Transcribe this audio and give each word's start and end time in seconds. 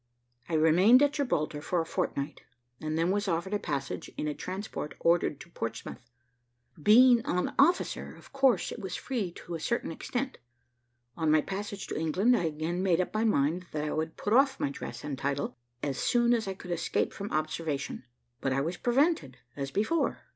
I 0.49 0.55
remained 0.55 1.03
at 1.03 1.13
Gibraltar 1.13 1.61
for 1.61 1.79
a 1.79 1.85
fortnight, 1.85 2.41
and 2.79 2.97
then 2.97 3.11
was 3.11 3.27
offered 3.27 3.53
a 3.53 3.59
passage 3.59 4.09
in 4.17 4.27
a 4.27 4.33
transport 4.33 4.95
ordered 4.99 5.39
to 5.41 5.49
Portsmouth. 5.51 6.09
Being 6.81 7.23
on 7.23 7.53
officer, 7.59 8.15
of 8.15 8.33
course 8.33 8.71
it 8.71 8.79
was 8.79 8.95
free 8.95 9.31
to 9.33 9.53
a 9.53 9.59
certain 9.59 9.91
extent. 9.91 10.39
On 11.15 11.29
my 11.29 11.41
passage 11.41 11.85
to 11.85 11.99
England, 11.99 12.35
I 12.35 12.45
again 12.45 12.81
made 12.81 12.99
up 12.99 13.13
my 13.13 13.25
mind 13.25 13.67
that 13.73 13.83
I 13.85 13.93
would 13.93 14.17
put 14.17 14.33
off 14.33 14.59
my 14.59 14.71
dress 14.71 15.03
and 15.03 15.19
title 15.19 15.55
as 15.83 15.99
soon 15.99 16.33
as 16.33 16.47
I 16.47 16.55
could 16.55 16.71
escape 16.71 17.13
from 17.13 17.29
observation; 17.31 18.03
but 18.39 18.51
I 18.51 18.59
was 18.61 18.77
prevented 18.77 19.37
as 19.55 19.69
before. 19.69 20.21